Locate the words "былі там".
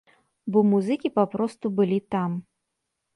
1.81-2.31